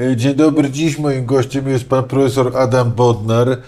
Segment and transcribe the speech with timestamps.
[0.00, 0.70] E, Dzień dobry.
[0.70, 3.58] Dziś moim gościem jest pan profesor Adam Bodnar, e,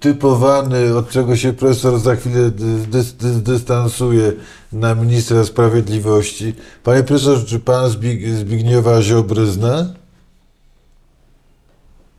[0.00, 4.32] typowany, od czego się profesor za chwilę dys, dys, dystansuje
[4.72, 6.54] na ministra sprawiedliwości.
[6.84, 9.94] Panie profesorze, czy pan Zbig, Zbigniewa Ziobrę zna?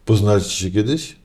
[0.06, 1.19] Poznaliście się kiedyś?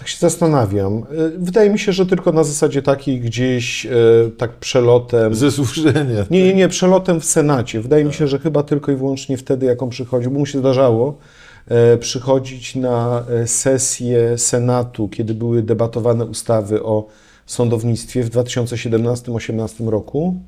[0.00, 0.98] Tak się zastanawiam.
[0.98, 1.02] E,
[1.38, 3.90] Wydaje mi się, że tylko na zasadzie takiej gdzieś e,
[4.38, 5.34] tak przelotem.
[5.34, 6.26] Ze słuszenia.
[6.30, 7.80] Nie, nie, nie, przelotem w Senacie.
[7.80, 10.58] Wydaje mi się, że chyba tylko i wyłącznie wtedy, jak on przychodził, bo mu się
[10.58, 11.18] zdarzało
[11.68, 17.06] e, przychodzić na sesję Senatu, kiedy były debatowane ustawy o
[17.46, 20.40] sądownictwie w 2017-2018 roku.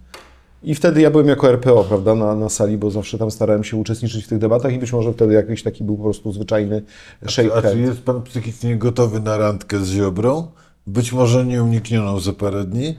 [0.65, 3.77] I wtedy ja byłem jako RPO, prawda, na, na sali, bo zawsze tam starałem się
[3.77, 6.83] uczestniczyć w tych debatach i być może wtedy jakiś taki był po prostu zwyczajny
[7.29, 10.47] shake A czy jest pan psychicznie gotowy na randkę z Ziobrą?
[10.87, 12.95] Być może nieuniknioną za parę dni?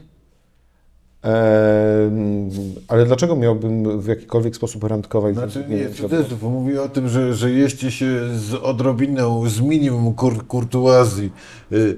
[1.23, 2.49] Ehm,
[2.87, 5.35] ale dlaczego miałbym w jakikolwiek sposób randkować?
[5.35, 5.93] Znaczy nie, Ziobrą?
[5.96, 11.32] cudzysłów, bo mówię o tym, że, że jeśli się z odrobiną, z minimum kur, kurtuazji
[11.71, 11.98] y, y,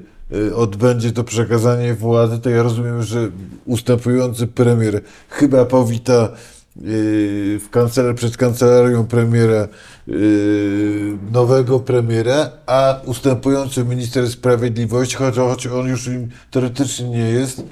[0.56, 3.31] odbędzie to przekazanie władzy, to ja rozumiem, że
[3.66, 6.30] ustępujący premier chyba powita
[6.78, 9.67] y, w kancelar, przed kancelarią premiera
[10.08, 17.64] y, nowego premiera, a ustępujący minister sprawiedliwości, choć, choć on już im teoretycznie nie jest,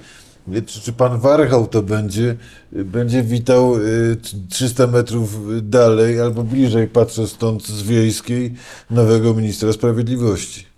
[0.66, 2.36] Czy, czy pan Warchał to będzie,
[2.76, 8.54] y, będzie witał y, t- 300 metrów dalej albo bliżej, patrzę stąd z wiejskiej,
[8.90, 10.73] nowego ministra sprawiedliwości?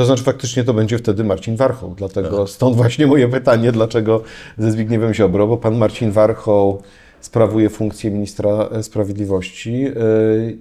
[0.00, 2.48] To znaczy faktycznie to będzie wtedy Marcin Warchoł, dlatego Tak.
[2.48, 4.22] stąd właśnie moje pytanie, dlaczego
[4.58, 6.82] ze Zbigniewem Ziobro, bo pan Marcin Warchoł
[7.20, 9.92] sprawuje funkcję ministra e, sprawiedliwości yy,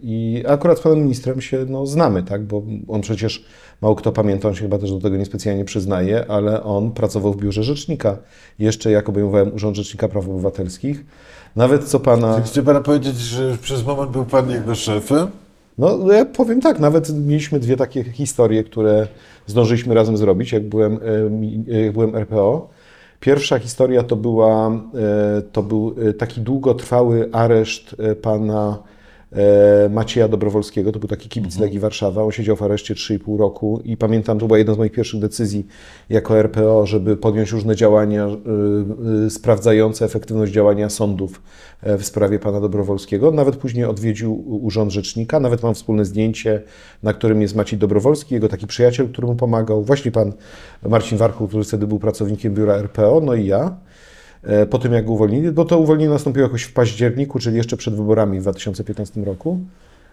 [0.03, 3.45] i akurat z panem ministrem się no, znamy, tak, bo on przecież,
[3.81, 7.37] mało kto pamięta, on się chyba też do tego niespecjalnie przyznaje, ale on pracował w
[7.37, 8.17] biurze rzecznika,
[8.59, 11.05] jeszcze jak obejmowałem Urząd Rzecznika Praw Obywatelskich.
[11.55, 12.41] Nawet co pana...
[12.41, 15.27] Chce pan powiedzieć, że przez moment był pan jego szefem?
[15.79, 19.07] No, ja powiem tak, nawet mieliśmy dwie takie historie, które
[19.47, 22.69] zdążyliśmy razem zrobić, jak byłem, e, e, jak byłem RPO.
[23.19, 28.77] Pierwsza historia to, była, e, to był taki długotrwały areszt pana
[29.89, 33.97] Macieja Dobrowolskiego, to był taki kibic Legii Warszawa, on siedział w areszcie 3,5 roku i
[33.97, 35.67] pamiętam, to była jedna z moich pierwszych decyzji
[36.09, 41.41] jako RPO, żeby podjąć różne działania e, e, sprawdzające efektywność działania sądów
[41.81, 43.31] e, w sprawie pana Dobrowolskiego.
[43.31, 46.61] Nawet później odwiedził Urząd Rzecznika, nawet mam wspólne zdjęcie,
[47.03, 50.33] na którym jest Maciej Dobrowolski, jego taki przyjaciel, który mu pomagał, właśnie pan
[50.83, 53.77] Marcin Warchoł, który wtedy był pracownikiem biura RPO, no i ja.
[54.43, 57.77] E, Po tym, jak go uwolnili, bo to uwolnienie nastąpiło jakoś w październiku, czyli jeszcze
[57.77, 59.59] przed wyborami w 2015 roku.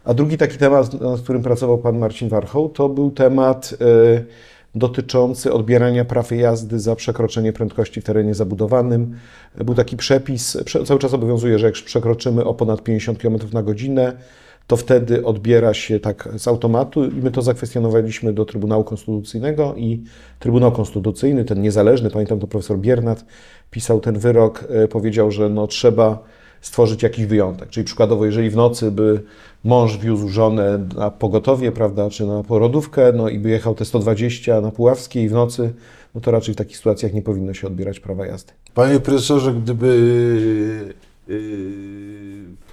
[0.05, 3.87] A drugi taki temat, nad którym pracował pan Marcin Warchoł, to był temat e,
[4.75, 9.17] dotyczący odbierania praw jazdy za przekroczenie prędkości w terenie zabudowanym.
[9.65, 13.63] Był taki przepis, prze- cały czas obowiązuje, że jak przekroczymy o ponad 50 km na
[13.63, 14.13] godzinę,
[14.67, 20.03] to wtedy odbiera się tak z automatu i my to zakwestionowaliśmy do Trybunału Konstytucyjnego i
[20.39, 23.25] Trybunał Konstytucyjny, ten niezależny, pamiętam to profesor Biernat,
[23.71, 26.23] pisał ten wyrok, e, powiedział, że no trzeba
[26.61, 27.69] stworzyć jakiś wyjątek.
[27.69, 29.23] Czyli przykładowo, jeżeli w nocy by
[29.65, 34.61] mąż wiózł żonę na pogotowie, prawda, czy na porodówkę, no i by jechał te 120
[34.61, 35.73] na Puławskiej w nocy,
[36.15, 38.53] no to raczej w takich sytuacjach nie powinno się odbierać prawa jazdy.
[38.75, 39.87] Panie profesorze, gdyby
[41.29, 42.66] y, y,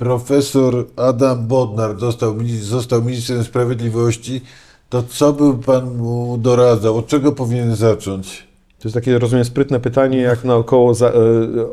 [0.00, 4.40] profesor Adam Bodnar został, został ministrem sprawiedliwości,
[4.88, 6.96] to co by pan mu doradzał?
[6.96, 8.46] Od czego powinien zacząć?
[8.78, 11.12] To jest takie, rozumiem, sprytne pytanie, jak naokoło za, e,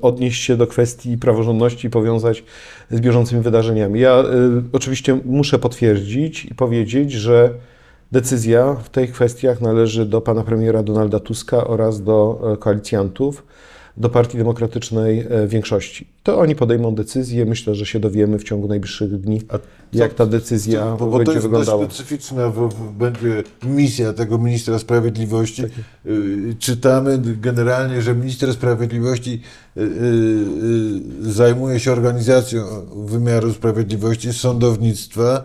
[0.02, 2.44] odnieść się do kwestii praworządności i powiązać
[2.92, 4.00] z bieżącymi wydarzeniami.
[4.00, 4.24] Ja e,
[4.74, 7.50] oczywiście muszę potwierdzić i powiedzieć, że
[8.12, 13.44] decyzja w tych kwestiach należy do pana premiera Donalda Tuska oraz do e, koalicjantów,
[13.98, 16.08] do Partii Demokratycznej e, większości.
[16.24, 17.46] To oni podejmą decyzję.
[17.46, 19.42] Myślę, że się dowiemy w ciągu najbliższych dni,
[19.94, 21.84] jak ta decyzja Bo, bo to będzie jest wyglądała.
[21.86, 25.62] dość specyficzna w, w, będzie misja tego ministra sprawiedliwości.
[25.62, 25.72] Tak
[26.08, 29.42] Y, Czytamy generalnie, że minister sprawiedliwości
[29.78, 29.86] y, y,
[31.28, 32.64] y, zajmuje się organizacją
[32.96, 35.44] wymiaru sprawiedliwości, sądownictwa,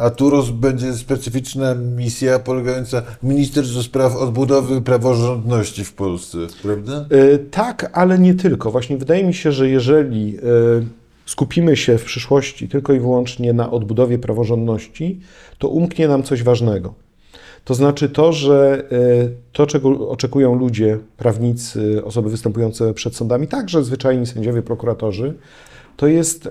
[0.00, 7.06] a tu będzie specyficzna misja polegająca minister do spraw odbudowy praworządności w Polsce, prawda?
[7.10, 8.70] E, Tak, ale nie tylko.
[8.70, 10.40] Właśnie wydaje mi się, że jeżeli e,
[11.26, 15.20] skupimy się w przyszłości tylko i wyłącznie na odbudowie praworządności,
[15.58, 16.94] to umknie nam coś ważnego.
[17.64, 23.84] To znaczy to, że e, to, czego oczekują ludzie, prawnicy, osoby występujące przed sądami, także
[23.84, 25.34] zwyczajni sędziowie, prokuratorzy,
[25.96, 26.48] to jest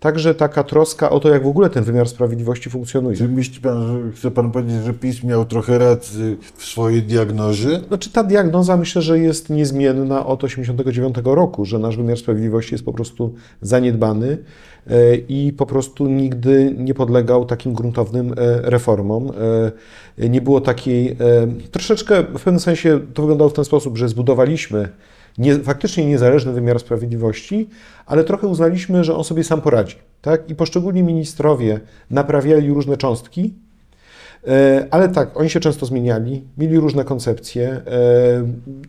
[0.00, 3.16] także taka troska o to, jak w ogóle ten wymiar sprawiedliwości funkcjonuje.
[3.16, 7.80] Czy myśli pan, że chce pan powiedzieć, że PiS miał trochę racji w swojej diagnozie?
[7.88, 12.84] Znaczy ta diagnoza myślę, że jest niezmienna od 1989 roku, że nasz wymiar sprawiedliwości jest
[12.84, 14.38] po prostu zaniedbany.
[14.86, 18.34] e, i po prostu nigdy nie podlegał takim gruntownym e,
[18.70, 19.30] reformom.
[20.18, 21.16] E, Nie było takiej,
[21.70, 24.88] troszeczkę w pewnym sensie to wyglądało w ten sposób, że zbudowaliśmy
[25.38, 27.68] nie, faktycznie niezależny wymiar sprawiedliwości,
[28.06, 29.96] ale trochę uznaliśmy, że on sobie sam poradzi.
[30.22, 30.50] Tak?
[30.50, 31.80] I poszczególni ministrowie
[32.10, 33.54] naprawiali różne cząstki,
[34.90, 37.68] Ale tak, oni się często zmieniali, mieli różne koncepcje.
[37.68, 37.82] E,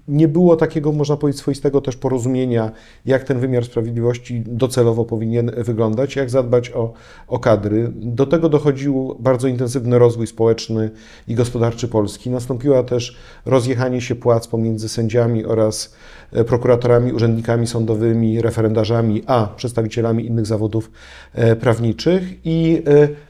[0.07, 2.71] Nie było takiego, można powiedzieć, swoistego też porozumienia,
[3.05, 6.93] jak ten wymiar sprawiedliwości docelowo powinien wyglądać, jak zadbać o,
[7.27, 7.91] o kadry.
[7.95, 10.89] Do tego dochodził bardzo intensywny rozwój społeczny
[11.27, 12.29] i gospodarczy Polski.
[12.29, 15.95] Nastąpiło też rozjechanie się płac pomiędzy sędziami oraz
[16.31, 20.91] e, prokuratorami, urzędnikami sądowymi, referendarzami, a przedstawicielami innych zawodów
[21.33, 22.23] e, prawniczych.
[22.45, 23.26] I e,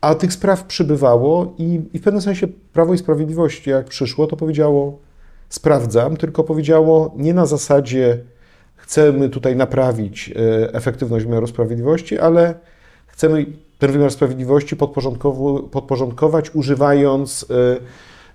[0.00, 4.36] a tych spraw przybywało i, i w pewnym sensie Prawo i Sprawiedliwość, jak przyszło, to
[4.36, 4.98] powiedziało:
[5.48, 8.18] Sprawdzam, tylko powiedziało nie na zasadzie
[8.76, 12.54] chcemy tutaj naprawić e, efektywność wymiaru sprawiedliwości, ale
[13.06, 13.46] chcemy
[13.78, 14.76] ten wymiar sprawiedliwości
[15.70, 17.54] podporządkować, używając e,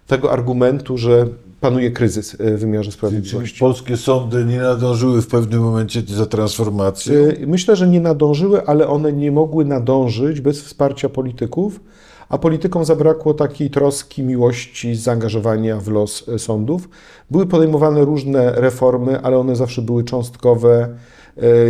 [0.08, 1.28] tego argumentu, że
[1.64, 3.60] panuje kryzys e, w wymiarze Czyli sprawiedliwości.
[3.60, 7.14] polskie sądy nie nadążyły w pewnym momencie za transformacją.
[7.14, 11.80] Y, Myślę, że nie nadążyły, ale one nie mogły nadążyć bez wsparcia polityków,
[12.30, 16.90] a politykom zabrakło takiej troski, miłości, zaangażowania w los y, sądów.
[17.32, 20.90] Były podejmowane różne reformy, ale one zawsze były cząstkowe,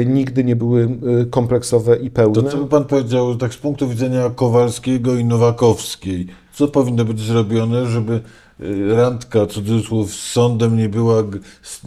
[0.05, 0.89] nigdy nie były
[1.29, 2.43] kompleksowe i pełne.
[2.43, 7.19] To co by pan powiedział, tak z punktu widzenia Kowalskiego i Nowakowskiej, co powinno być
[7.19, 8.21] zrobione, żeby
[8.95, 11.23] randka, cudzysłów, z sądem nie była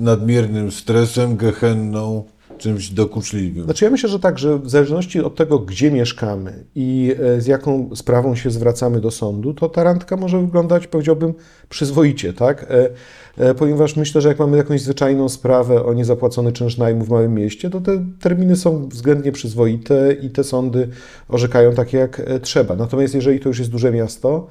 [0.00, 2.24] nadmiernym stresem, gehenną,
[2.58, 3.64] czymś dokuczliwym?
[3.64, 7.46] Znaczy ja myślę, że tak, że w zależności od tego, gdzie mieszkamy i e, z
[7.46, 11.34] jaką sprawą się zwracamy do sądu, to ta randka może wyglądać, powiedziałbym,
[11.68, 12.66] przyzwoicie, tak?
[12.70, 12.90] E,
[13.38, 17.34] e, Ponieważ myślę, że jak mamy jakąś zwyczajną sprawę o niezapłacony czynsz najmu w małym
[17.34, 20.88] mieście, to te terminy są względnie przyzwoite i te sądy
[21.28, 22.76] orzekają tak, jak trzeba.
[22.76, 24.46] Natomiast jeżeli to już jest duże miasto,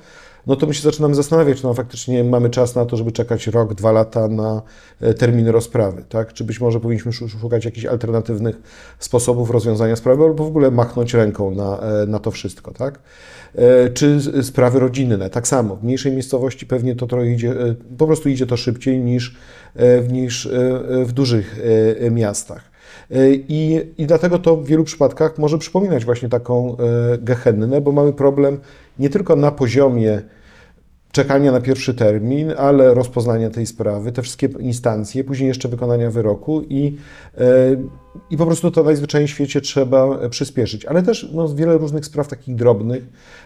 [0.48, 3.48] no to my się zaczynamy zastanawiać, czy no faktycznie mamy czas na to, żeby czekać
[3.48, 4.62] rok, dwa lata na
[5.02, 6.34] e, terminy rozprawy, tak?
[6.34, 8.56] Czy być może powinniśmy szu- szukać jakichś alternatywnych
[9.00, 13.00] sposobów rozwiązania sprawy, albo w ogóle machnąć ręką na, e, na to wszystko, tak?
[13.56, 15.76] E, Czy sprawy rodzinne, tak samo.
[15.76, 17.54] W mniejszej miejscowości pewnie to trochę idzie,
[17.98, 19.36] po prostu idzie to szybciej niż,
[20.12, 20.50] niż
[21.06, 21.60] w dużych
[22.12, 22.75] miastach.
[23.12, 27.92] E, I, I dlatego to w wielu przypadkach może przypominać właśnie taką e, gehennę, bo
[27.92, 28.60] mamy problem
[29.00, 30.22] nie tylko na poziomie
[31.12, 36.62] czekania na pierwszy termin, ale rozpoznania tej sprawy, te wszystkie instancje, później jeszcze wykonania wyroku
[36.62, 36.98] i,
[37.38, 37.42] e,
[38.30, 40.86] i po prostu to najzwyczajniej w świecie trzeba przyspieszyć.
[40.86, 43.04] Ale też no, wiele różnych spraw takich drobnych,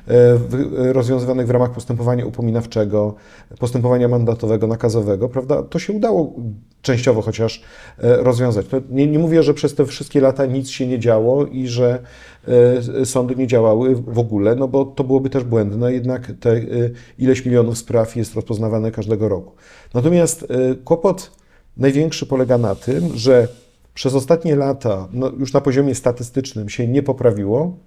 [0.07, 3.16] e, e, rozwiązywanych w ramach postępowania upominawczego,
[3.60, 5.63] postępowania mandatowego, nakazowego, prawda?
[5.63, 6.33] To się udało
[6.81, 7.63] częściowo chociaż
[7.98, 8.66] e, rozwiązać.
[8.89, 12.00] Nie, nie mówię, że przez te wszystkie lata nic się nie działo i że
[13.01, 16.62] e, sądy nie działały w ogóle, no bo to byłoby też błędne, jednak te e,
[17.18, 19.51] ileś milionów spraw jest rozpoznawane każdego roku.
[19.94, 21.31] Natomiast e, kłopot
[21.77, 23.48] największy polega na tym, że
[24.00, 27.78] przez ostatnie lata, no już na poziomie statystycznym się nie poprawiło,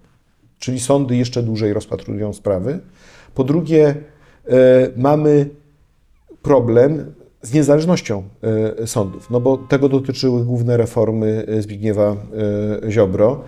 [0.59, 2.81] czyli sądy jeszcze dłużej rozpatrują sprawy.
[3.35, 5.49] Po drugie, e, mamy
[6.43, 8.23] problem z niezależnością
[8.81, 12.17] e, sądów, no bo tego dotyczyły główne reformy e, Zbigniewa
[12.86, 13.44] e, Ziobro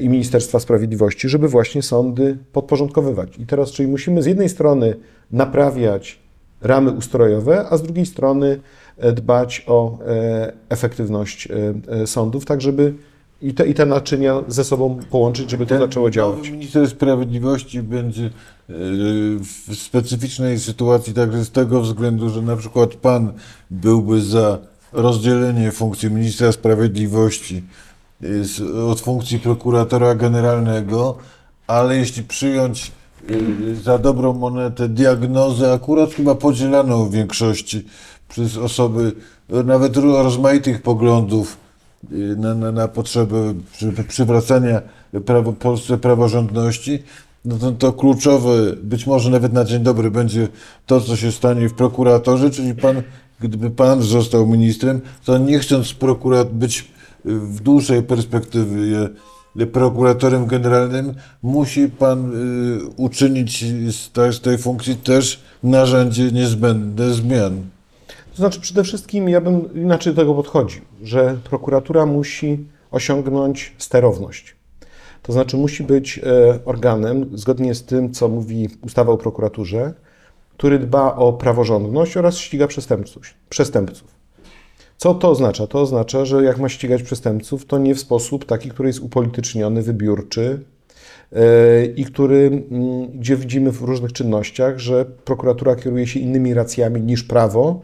[0.00, 3.38] i Ministerstwa Sprawiedliwości, żeby właśnie sądy podporządkowywać.
[3.38, 4.96] I teraz, czyli musimy z jednej strony
[5.30, 6.18] naprawiać
[6.60, 8.60] ramy ustrojowe, a z drugiej strony
[9.14, 11.52] dbać o e, efektywność e,
[12.02, 12.94] e, sądów, tak żeby
[13.42, 16.48] i te, i te naczynia ze sobą połączyć, żeby to zaczęło działać.
[16.50, 18.30] Minister Sprawiedliwości będzie e,
[19.40, 23.32] w specyficznej sytuacji także z tego względu, że na przykład pan
[23.70, 24.58] byłby za
[24.92, 27.62] rozdzielenie funkcji ministra sprawiedliwości
[28.22, 31.18] e, od funkcji prokuratora generalnego,
[31.66, 32.92] ale jeśli przyjąć
[33.28, 37.86] e, za dobrą monetę diagnozę, akurat chyba podzielaną w większości
[38.32, 39.12] przez osoby
[39.52, 41.56] e, nawet ro- rozmaitych poglądów,
[42.12, 44.82] y, na, na, na potrzebę przy, przywracania
[45.26, 47.02] prawo, Polsce praworządności,
[47.44, 50.48] no to, to kluczowe, być może nawet na dzień dobry, będzie
[50.86, 53.02] to, co się stanie w prokuratorze, czyli pan,
[53.40, 56.88] gdyby pan został ministrem, to nie chcąc prokurat być
[57.24, 59.08] w dłuższej perspektywie je-
[59.66, 63.64] prokuratorem generalnym, musi pan y, uczynić
[64.32, 67.62] z tej funkcji też narzędzie niezbędne zmian.
[68.32, 74.56] To znaczy, przede wszystkim ja bym inaczej do tego podchodził, że prokuratura musi osiągnąć sterowność.
[75.22, 79.94] To znaczy, musi być e, organem, zgodnie z tym, co mówi ustawa o prokuraturze,
[80.56, 82.66] który dba o praworządność oraz ściga
[83.48, 84.22] przestępców.
[84.96, 85.66] Co to oznacza?
[85.66, 89.82] To oznacza, że jak ma ścigać przestępców, to nie w sposób taki, który jest upolityczniony,
[89.82, 90.60] wybiórczy
[91.32, 92.62] e, i który,
[93.14, 97.80] gdzie widzimy w różnych czynnościach, że prokuratura kieruje się innymi racjami niż prawo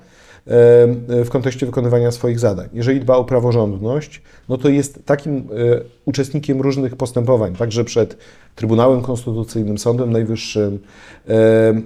[1.25, 2.69] w kontekście wykonywania swoich zadań.
[2.73, 5.43] Jeżeli dba o praworządność, no to jest takim e,
[6.05, 8.17] uczestnikiem różnych postępowań, także przed
[8.55, 10.79] Trybunałem Konstytucyjnym, Sądem Najwyższym,
[11.29, 11.83] e,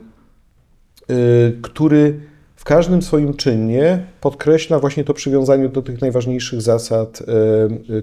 [1.63, 2.21] który
[2.57, 7.23] w każdym swoim czynie podkreśla właśnie to przywiązanie do tych najważniejszych zasad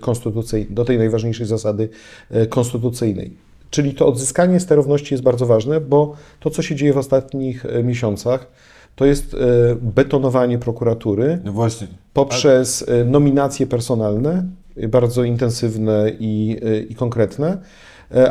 [0.02, 1.90] konstytucyjnych, do tej najważniejszej zasady
[2.36, 3.38] y, konstytucyjnej.
[3.70, 8.48] Czyli to odzyskanie sterowności jest bardzo ważne, bo to, co się dzieje w ostatnich miesiącach,
[8.96, 9.38] to jest y,
[9.82, 11.88] betonowanie prokuratury No właśnie.
[12.14, 14.46] poprzez y, nominacje personalne,
[14.78, 17.58] y, bardzo intensywne i, i konkretne,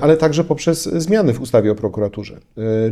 [0.01, 2.39] ale także poprzez zmiany w ustawie o prokuraturze,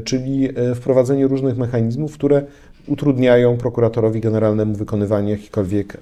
[0.05, 2.43] czyli wprowadzenie różnych mechanizmów, które
[2.87, 5.97] utrudniają prokuratorowi generalnemu wykonywanie jakichkolwiek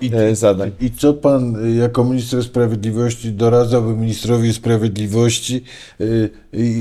[0.00, 0.70] I, zadań.
[0.80, 5.64] I co pan jako minister sprawiedliwości doradzałby ministrowi sprawiedliwości,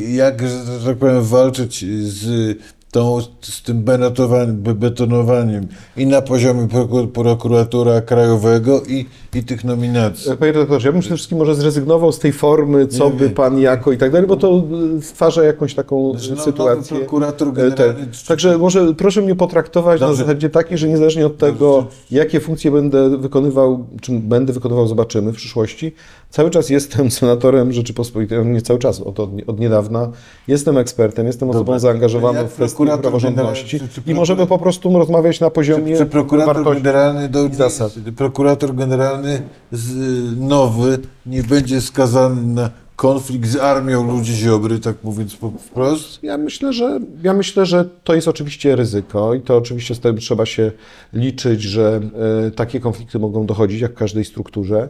[0.08, 0.42] jak,
[0.80, 2.58] że tak powiem, walczyć z,
[2.94, 9.64] tą, z tym betonowaniem, be- betonowaniem i na poziomie proku- prokuratora krajowego i, i tych
[9.64, 10.32] nominacji?
[10.40, 13.34] Panie redaktorze, ja bym przede wszystkim może zrezygnował z tej formy, co Nie by wiem.
[13.34, 14.64] pan jako i tak dalej, bo to
[14.98, 16.98] y, stwarza jakąś taką Że no- sytuację.
[16.98, 18.12] Prokurator E, generalny, ten.
[18.28, 20.24] Także może proszę mnie potraktować na Dobrze.
[20.26, 25.36] zasadzie takiej, że niezależnie od tego, jakie funkcje będę wykonywał, czy będę wykonywał, zobaczymy w
[25.36, 25.94] przyszłości.
[26.30, 30.10] Cały czas jestem senatorem Rzeczypospolitej, nie cały czas, od, od, niedawna.
[30.48, 31.80] Jestem ekspertem, jestem osobą Dobra.
[31.80, 35.98] zaangażowaną w kwestie prokurator praworządności generalny, czy- czy i możemy po prostu rozmawiać na poziomie
[35.98, 36.84] Czy prokurator wartości.
[36.84, 37.94] generalny, do, i zasad.
[38.18, 39.92] prokurator generalny z,
[40.40, 46.24] nowy nie będzie skazany na konflikt z armią ludzi Ziobry, tak mówiąc po- wprost?
[46.24, 50.18] Ja myślę, że, ja myślę, że to jest oczywiście ryzyko i to oczywiście z tym
[50.18, 50.72] trzeba się
[51.14, 52.00] liczyć, że
[52.48, 54.90] e, takie konflikty mogą dochodzić, jak w każdej strukturze.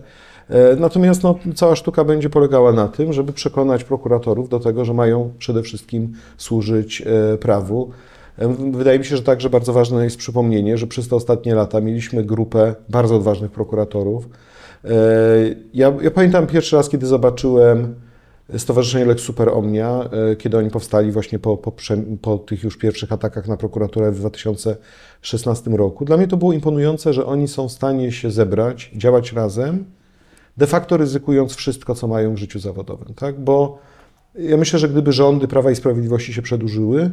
[0.49, 4.93] E, natomiast no, cała sztuka będzie polegała na tym, żeby przekonać prokuratorów do tego, że
[4.93, 7.89] mają przede wszystkim służyć e, prawu.
[8.37, 11.81] E, Wydaje mi się, że także bardzo ważne jest przypomnienie, że przez te ostatnie lata
[11.81, 14.29] mieliśmy grupę bardzo odważnych prokuratorów.
[15.73, 17.95] Ja, ja pamiętam pierwszy raz, kiedy zobaczyłem
[18.57, 21.73] Stowarzyszenie Lex Super Omnia, kiedy oni powstali właśnie po, po,
[22.21, 26.05] po tych już pierwszych atakach na prokuraturę w 2016 roku.
[26.05, 29.85] Dla mnie to było imponujące, że oni są w stanie się zebrać, działać razem,
[30.57, 33.13] de facto ryzykując wszystko, co mają w życiu zawodowym.
[33.13, 33.39] Tak?
[33.39, 33.79] Bo
[34.35, 37.11] ja myślę, że gdyby rządy Prawa i Sprawiedliwości się przedłużyły,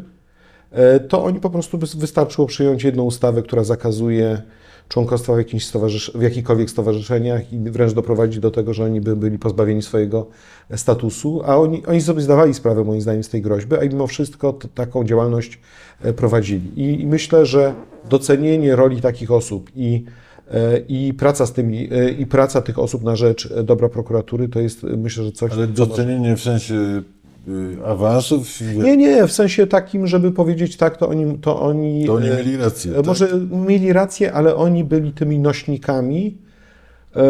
[0.71, 4.43] e, to oni po prostu wys- wystarczyło przyjąć jedną ustawę, która zakazuje
[4.89, 9.17] członkostwa w, jakimś stowarzysz- w jakichkolwiek stowarzyszeniach i wręcz doprowadzi do tego, że oni by
[9.17, 10.27] byli pozbawieni swojego
[10.77, 14.59] statusu, a oni, oni sobie zdawali sprawę moim zdaniem z tej groźby, a mimo wszystko
[14.75, 15.61] taką działalność
[16.03, 16.83] e, prowadzili.
[16.83, 17.75] I, I myślę, że
[18.09, 20.05] docenienie roli takich osób i,
[20.89, 24.61] i praca z tymi, e, i praca tych osób na rzecz e, dobra prokuratury to
[24.61, 26.75] jest e, myślę, że coś, Ale docenienie w sensie
[27.87, 28.61] awansów?
[28.85, 32.37] nie, nie, w sensie takim, żeby powiedzieć tak, to oni, to oni, To oni e,
[32.37, 32.93] mieli rację.
[32.93, 33.07] e, tak?
[33.07, 33.29] Może
[33.69, 36.39] mieli rację, ale oni byli tymi nośnikami
[37.17, 37.23] e,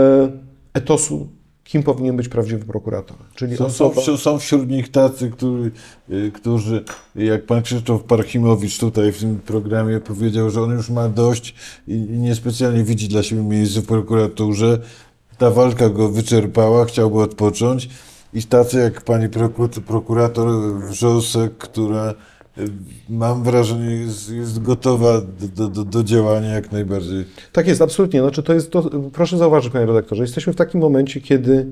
[0.74, 1.28] etosu,
[1.70, 3.16] kim powinien być prawdziwy prokurator.
[3.34, 4.00] Czyli Są, są, osoba...
[4.00, 5.70] wśród- są wśród nich tacy, którzy,
[6.10, 6.84] y, którzy,
[7.16, 11.54] jak pan Krzysztof Parchimowicz tutaj w tym programie powiedział, że on już ma dość
[11.88, 14.78] i niespecjalnie widzi dla siebie miejsce w prokuraturze.
[15.38, 17.88] Ta walka go wyczerpała, chciałby odpocząć.
[18.34, 20.48] I tacy jak pani proku- prokurator
[20.88, 22.14] Wrzosek, która
[23.08, 25.20] mam wrażenie jest, jest gotowa
[25.56, 27.24] do, do, do działania jak najbardziej.
[27.52, 28.20] Tak jest, absolutnie.
[28.20, 31.66] Znaczy, to jest to, proszę zauważyć, panie redaktorze, jesteśmy w takim momencie, kiedy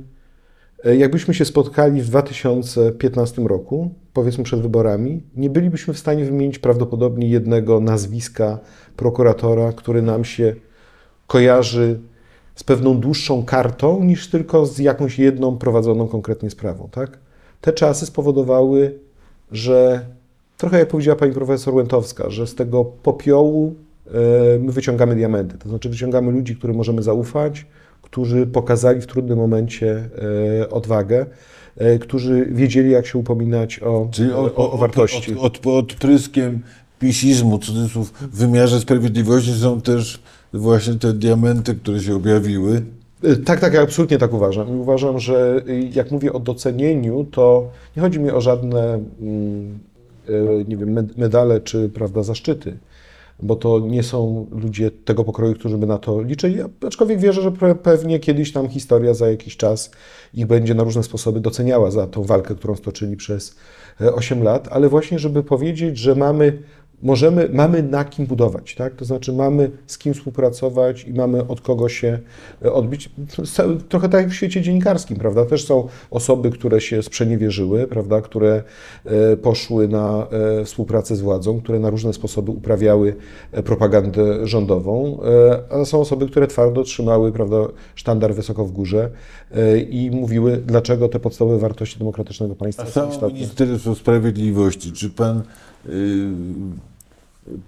[0.85, 6.58] e, jakbyśmy się spotkali w 2015 roku, powiedzmy przed wyborami, nie bylibyśmy w stanie wymienić
[6.58, 8.58] prawdopodobnie jednego nazwiska
[8.97, 10.54] prokuratora, który nam się
[11.26, 12.00] kojarzy
[12.54, 16.88] z pewną dłuższą kartą, niż tylko z jakąś jedną prowadzoną konkretnie sprawą.
[16.92, 17.18] Tak?
[17.61, 18.99] Te czasy spowodowały,
[19.52, 20.06] że
[20.59, 23.75] trochę jak powiedziała pani profesor Łętowska, że z tego popiołu
[24.07, 24.11] e,
[24.59, 25.59] my wyciągamy diamenty.
[25.59, 27.67] To znaczy wyciągamy ludzi, którym możemy zaufać,
[28.03, 30.09] którzy pokazali w trudnym momencie
[30.61, 31.27] e, odwagę,
[31.77, 35.35] e, którzy wiedzieli, jak się upominać o, Czyli o, o, o wartości.
[35.38, 36.62] Od, od, odpryskiem
[36.99, 40.23] pisizmu, cudzysłów, w wymiarze sprawiedliwości są też
[40.53, 42.83] właśnie te diamenty, które się objawiły.
[43.45, 44.69] Tak, tak, ja absolutnie tak uważam.
[44.69, 45.62] I uważam, że
[45.93, 49.79] jak mówię o docenieniu, to nie chodzi mi o żadne, mm,
[50.68, 52.78] nie wiem, med- medale czy, prawda, zaszczyty,
[53.42, 57.42] bo to nie są ludzie tego pokroju, którzy by na to liczyli, Ja aczkolwiek wierzę,
[57.42, 59.90] że pe- pewnie kiedyś tam historia za jakiś czas
[60.35, 63.56] ich będzie na różne sposoby doceniała za tą walkę, którą stoczyli przez
[64.00, 66.62] e, 8 lat, ale właśnie, żeby powiedzieć, że mamy
[67.02, 68.95] możemy, mamy na kim budować, tak?
[68.95, 72.19] To znaczy mamy z kim współpracować i mamy od kogo się
[72.64, 73.11] e, odbić.
[73.88, 75.45] Trochę tak jak w świecie dziennikarskim, prawda?
[75.45, 78.21] Też są osoby, które się sprzeniewierzyły, prawda?
[78.21, 78.62] Które
[79.05, 80.26] e, poszły na
[80.61, 83.17] e, współpracę z władzą, które na różne sposoby uprawiały
[83.64, 85.19] propagandę rządową,
[85.71, 87.57] a są osoby, które twardo trzymały, prawda,
[87.95, 89.11] sztandar wysoko w górze
[89.90, 93.38] i mówiły, dlaczego te podstawowe wartości demokratycznego państwa A są istotne.
[93.38, 95.43] Ministerstwo Sprawiedliwości, czy pan,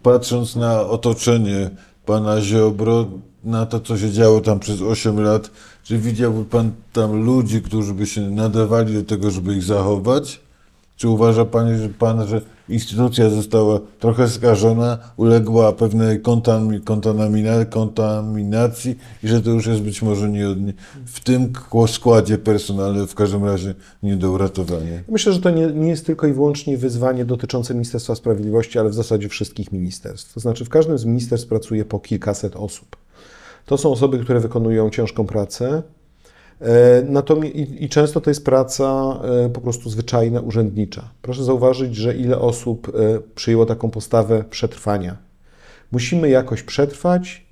[0.03, 1.71] patrząc na otoczenie
[2.07, 3.07] pana Ziobro,
[3.45, 5.51] na to, co się działo tam przez 8 lat,
[5.85, 10.41] czy widziałby pan tam ludzi, którzy by się nadawali do tego, żeby ich zachować?
[10.97, 12.41] Czy uważa pan, że, pan, że
[12.71, 20.03] instytucja została trochę skażona, uległa pewnej kontami, kontamina, kontaminacji i że to już jest być
[20.03, 20.47] może nie,
[21.07, 21.53] w tym
[21.87, 25.03] składzie personalnym, w każdym razie nie do uratowania?
[25.09, 28.95] Myślę, że to nie, nie jest tylko i wyłącznie wyzwanie dotyczące Ministerstwa Sprawiedliwości, ale w
[28.95, 30.35] zasadzie wszystkich ministerstw.
[30.35, 32.97] To znaczy, w każdym z ministerstw pracuje po kilkaset osób.
[33.67, 35.83] To są osoby, które wykonują ciężką pracę.
[36.61, 41.09] E, Natomiast i, i często to jest praca e, po prostu zwyczajna, urzędnicza.
[41.23, 45.17] Proszę zauważyć, że ile osób e, przyjęło taką postawę przetrwania.
[45.93, 47.51] Musimy jakoś przetrwać.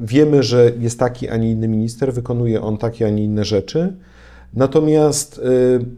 [0.00, 3.96] Wiemy, że jest taki, a nie inny minister, wykonuje on takie, a nie inne rzeczy.
[4.54, 5.40] Natomiast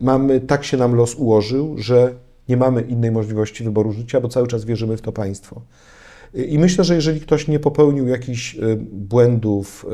[0.01, 2.15] mamy, tak się nam los ułożył, że
[2.49, 5.63] nie mamy innej możliwości wyboru życia, bo cały czas wierzymy w to państwo.
[6.35, 8.57] I myślę, że jeżeli ktoś nie popełnił jakichś
[8.93, 9.87] błędów,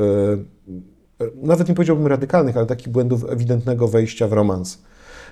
[1.35, 4.73] nawet nie powiedziałbym radykalnych, ale takich błędów ewidentnego wejścia w romans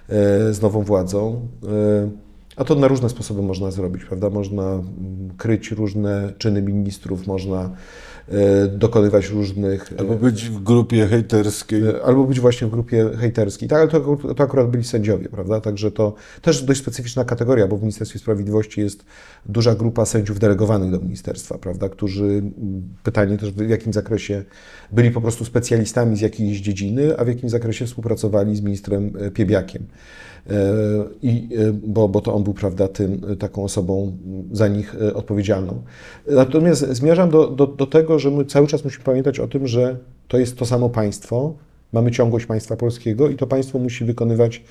[0.09, 4.29] y, z nową władzą, y, a to na różne sposoby można zrobić, prawda?
[4.29, 4.83] Można mm,
[5.37, 7.69] kryć różne czyny ministrów, można
[8.77, 9.91] dokonywać różnych.
[9.91, 11.83] y, Albo być w grupie hejterskiej.
[12.05, 13.69] Albo być właśnie w grupie hejterskiej.
[13.69, 15.61] Tak, ale to, to akurat byli sędziowie, prawda?
[15.61, 19.05] Także to też dość specyficzna kategoria, bo w Ministerstwie Sprawiedliwości jest
[19.45, 21.89] duża grupa sędziów delegowanych do ministerstwa, prawda?
[21.89, 22.43] Którzy,
[23.03, 24.43] pytanie też w jakim zakresie
[24.91, 29.31] byli po prostu specjalistami z jakiejś dziedziny, a w jakim zakresie współpracowali z ministrem e,
[29.31, 29.85] Piebiakiem.
[30.49, 30.53] E,
[31.21, 34.17] I, e, bo, bo to on był, prawda, tym, taką osobą
[34.51, 35.81] za nich e, odpowiedzialną.
[36.27, 39.97] Natomiast zmierzam do, do, do tego, że my cały czas musimy pamiętać o tym, że
[40.27, 41.53] to jest to samo państwo,
[41.93, 44.63] mamy ciągłość państwa polskiego i to państwo musi wykonywać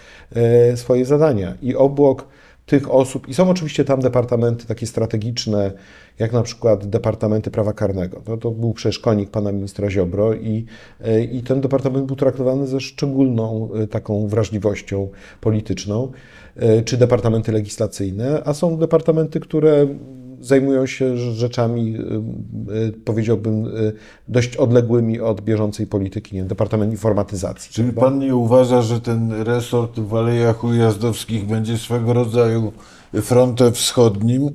[0.75, 1.55] swoje zadania.
[1.63, 2.27] I obok
[2.67, 5.73] tych osób, i są oczywiście tam departamenty takie strategiczne,
[6.21, 8.21] jak na przykład Departamenty Prawa Karnego.
[8.21, 10.65] To, to był przecież konik pana ministra Ziobro i,
[11.01, 15.09] e, i ten departament był traktowany ze szczególną e, taką wrażliwością
[15.41, 16.13] polityczną,
[16.57, 19.87] e, czy departamenty legislacyjne, a są departamenty, które
[20.41, 23.93] zajmują się rzeczami, y, y, powiedziałbym, y,
[24.29, 27.73] dość odległymi od bieżącej polityki, nie Departament Informatyzacji.
[27.73, 32.73] Czy pan nie uważa, że ten resort w Alejach Ujazdowskich będzie swego rodzaju
[33.23, 34.51] frontem wschodnim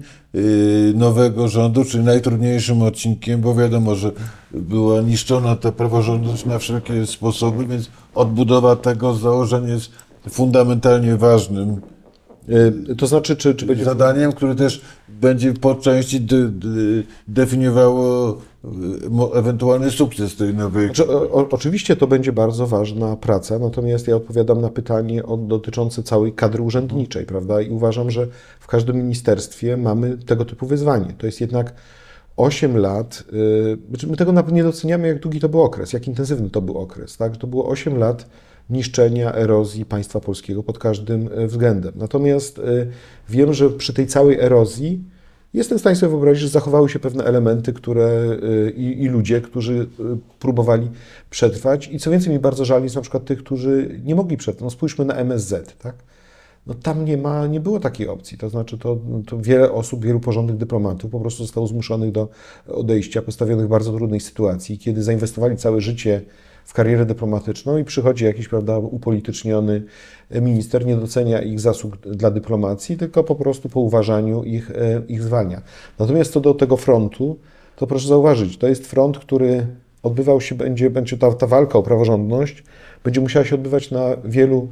[0.93, 4.11] nowego rządu, czy najtrudniejszym odcinkiem, bo wiadomo, że
[4.51, 9.91] była niszczona ta praworządność na wszelkie sposoby, więc odbudowa tego z założenia jest
[10.29, 11.81] fundamentalnie ważnym
[12.97, 13.85] To znaczy, czy, czy będzie...
[13.85, 16.67] zadaniem, które też będzie po części de, de,
[17.27, 18.37] definiowało
[19.09, 24.15] mo- ewentualny sukces tej nowej Znaczy, o, oczywiście to będzie bardzo ważna praca, natomiast ja
[24.15, 27.61] odpowiadam na pytanie o, dotyczące całej kadry urzędniczej, prawda?
[27.61, 28.27] I uważam, że
[28.59, 31.13] w każdym ministerstwie mamy tego typu wyzwanie.
[31.17, 31.73] To jest jednak
[32.37, 36.07] 8 lat, yy, znaczy my tego nawet nie doceniamy, jak długi to był okres, jak
[36.07, 37.37] intensywny to był okres, tak?
[37.37, 38.25] To było 8 lat
[38.69, 41.93] niszczenia, erozji państwa polskiego pod każdym e, względem.
[41.95, 42.87] Natomiast y,
[43.29, 45.03] wiem, że przy tej całej erozji
[45.55, 49.41] Jestem w stanie sobie wyobrazić, że zachowały się pewne elementy, które y, i, i ludzie,
[49.41, 49.87] którzy
[50.39, 50.89] próbowali
[51.29, 51.87] przetrwać.
[51.87, 54.63] I co więcej, mi bardzo żal jest na przykład tych, którzy nie mogli przetrwać.
[54.63, 55.95] No spójrzmy na MSZ, tak?
[56.67, 58.37] No tam nie ma, nie było takiej opcji.
[58.37, 58.97] To znaczy, to,
[59.27, 62.29] to wiele osób, wielu porządnych dyplomatów po prostu zostało zmuszonych do
[62.67, 66.21] odejścia, postawionych w bardzo trudnej sytuacji, kiedy zainwestowali całe życie
[66.65, 69.83] w karierę dyplomatyczną i przychodzi jakiś, prawda, upolityczniony
[70.31, 75.23] minister, nie docenia ich zasług dla dyplomacji, tylko po prostu po uważaniu ich, e, ich
[75.23, 75.61] zwalnia.
[75.99, 77.37] Natomiast co do tego frontu,
[77.75, 79.67] to proszę zauważyć, to jest front, który
[80.03, 82.63] odbywał się, będzie, będzie ta, ta walka o praworządność,
[83.03, 84.67] będzie musiała się odbywać na wielu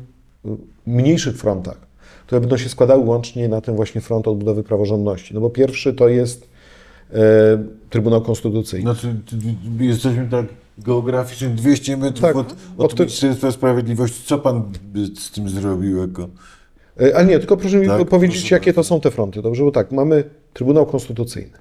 [0.45, 0.49] y,
[0.87, 1.77] mniejszych frontach,
[2.25, 5.33] które będą się składały łącznie na ten właśnie front odbudowy praworządności.
[5.33, 6.49] No bo pierwszy to jest
[7.13, 7.17] e,
[7.89, 8.93] Trybunał Konstytucyjny.
[8.93, 9.15] Znaczy,
[9.79, 10.45] jesteśmy tak
[10.77, 14.23] geograficznie 200 metrów Tak, od, od od Ministerstwa Sprawiedliwości.
[14.25, 14.71] Co pan
[15.19, 16.29] z tym zrobił jako...
[17.01, 19.41] E, Ale nie, tylko proszę mi Tak, powiedzieć, proszę jakie to są te fronty.
[19.41, 21.57] Dobrze, bo tak, mamy Trybunał Konstytucyjny,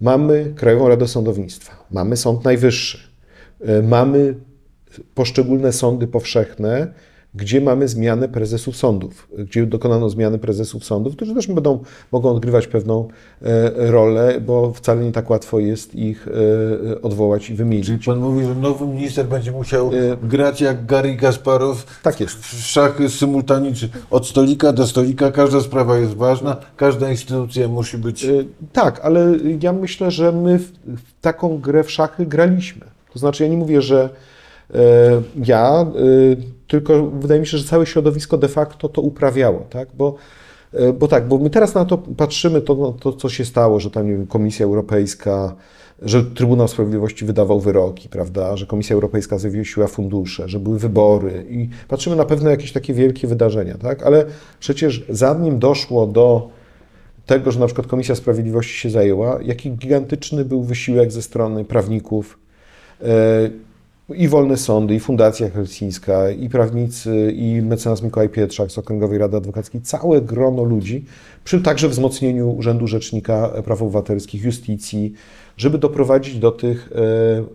[0.00, 2.98] mamy Krajową Radę Sądownictwa, mamy Sąd Najwyższy,
[3.60, 4.34] e, mamy
[5.14, 6.92] poszczególne sądy powszechne,
[7.34, 11.78] gdzie mamy zmianę prezesów sądów, gdzie dokonano zmiany prezesów sądów, którzy też będą,
[12.12, 13.08] mogą odgrywać pewną
[13.42, 17.86] e, rolę, bo wcale nie tak łatwo jest ich e, odwołać i wymienić.
[17.86, 22.34] Czyli pan mówi, że nowy minister będzie musiał Y- grać jak Gary Kasparow Tak jest.
[22.36, 23.88] w szachy symultanicznie.
[24.10, 28.26] Od stolika do stolika każda sprawa jest ważna, każda instytucja musi być...
[28.72, 30.72] Tak, ale ja myślę, że my w,
[31.20, 32.86] taką grę w szachy graliśmy.
[33.12, 34.08] To znaczy, ja nie mówię, że
[34.74, 34.78] e,
[35.44, 35.86] ja, e,
[36.70, 39.88] tylko wydaje mi się, że całe środowisko de facto to uprawiało, tak?
[39.98, 40.14] Bo,
[40.72, 43.80] e, bo tak, bo my teraz na to patrzymy, to, no, to co się stało,
[43.80, 45.54] że tam wiem, Komisja Europejska,
[46.02, 51.68] że Trybunał Sprawiedliwości wydawał wyroki, prawda, że Komisja Europejska zawiesiła fundusze, że były wybory i
[51.88, 54.02] patrzymy na pewne jakieś takie wielkie wydarzenia, tak?
[54.02, 54.24] Ale
[54.60, 56.48] przecież zanim doszło do
[57.26, 62.38] tego, że na przykład Komisja Sprawiedliwości się zajęła, jaki gigantyczny był wysiłek ze strony prawników
[63.02, 63.06] e,
[64.14, 69.36] i Wolne Sądy, i Fundacja Helsińska, i prawnicy, i mecenas Mikołaj Pietrzak z Okręgowej Rady
[69.36, 71.04] Adwokackiej, całe grono ludzi,
[71.44, 75.12] przy także wzmocnieniu Urzędu Rzecznika Praw Obywatelskich, Justicji,
[75.56, 76.96] żeby doprowadzić do tych e,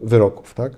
[0.01, 0.71] wyroków, tak?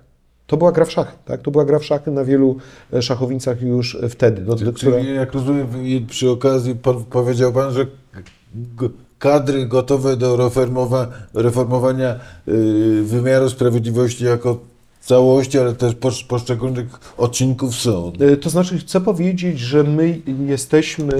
[0.48, 1.42] To była gra w szachy, tak?
[1.42, 2.58] To była gra w szachy na wielu
[2.94, 4.42] e, szachownicach już wtedy.
[4.42, 4.98] Do, do, która...
[4.98, 7.86] Czyli jak rozumiem, i przy okazji po- powiedział Pan, że
[9.20, 12.16] kadry gotowe do reformowa, reformowania
[12.48, 14.60] y, wymiaru sprawiedliwości jako
[15.08, 16.86] całości, ale też posz, poszczególnych
[17.18, 18.12] odcinków są.
[18.20, 21.14] E, To znaczy, chcę powiedzieć, że my jesteśmy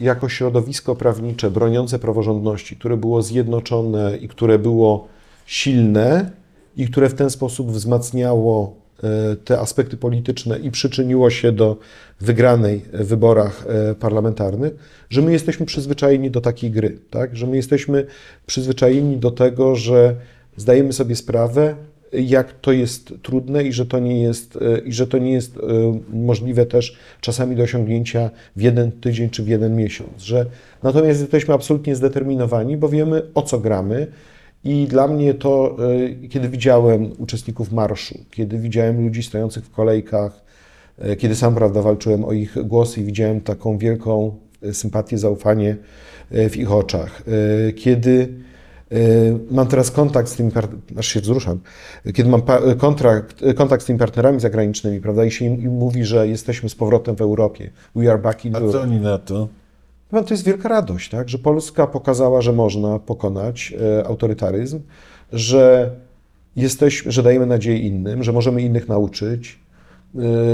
[0.00, 5.08] jako środowisko prawnicze broniące praworządności, które było zjednoczone i które było
[5.46, 6.30] silne
[6.76, 11.76] i które w ten sposób wzmacniało e, te aspekty polityczne i przyczyniło się do
[12.20, 14.72] wygranej w wyborach e, parlamentarnych,
[15.10, 17.36] że my jesteśmy przyzwyczajeni do takiej gry, tak?
[17.36, 18.06] że my jesteśmy
[18.46, 20.14] przyzwyczajeni do tego, że
[20.56, 21.74] zdajemy sobie sprawę,
[22.22, 25.56] jak to jest trudne i że to nie jest, e, i że to nie jest
[25.56, 25.60] e,
[26.12, 30.22] możliwe też czasami do osiągnięcia w jeden tydzień czy w jeden miesiąc.
[30.22, 30.46] Że
[30.82, 34.06] natomiast jesteśmy absolutnie zdeterminowani, bo wiemy o co gramy.
[34.64, 35.76] I dla mnie to,
[36.22, 40.44] e, kiedy widziałem uczestników marszu, kiedy widziałem ludzi stojących w kolejkach,
[41.18, 44.36] kiedy sam prawda, walczyłem o ich głosy i widziałem taką wielką
[44.72, 45.76] sympatię, zaufanie
[46.30, 47.22] w ich oczach,
[47.76, 48.28] kiedy
[49.50, 50.50] Mam teraz kontakt z tymi,
[50.98, 51.60] aż się wzruszam,
[52.14, 52.42] kiedy mam
[52.78, 56.74] kontrakt, kontakt z tymi partnerami zagranicznymi, prawda, i się im, im mówi, że jesteśmy z
[56.74, 57.70] powrotem w Europie.
[57.96, 58.82] We are back in A co Europe.
[58.82, 59.48] oni na to?
[60.10, 64.80] To jest wielka radość, tak, że Polska pokazała, że można pokonać e, autorytaryzm,
[65.32, 65.90] że
[66.56, 69.58] jesteśmy, że dajemy nadzieję innym, że możemy innych nauczyć,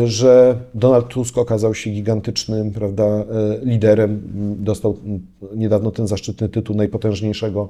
[0.04, 3.24] że Donald Tusk okazał się gigantycznym prawda, e,
[3.62, 5.20] liderem, m, dostał m,
[5.56, 7.68] niedawno ten zaszczytny tytuł najpotężniejszego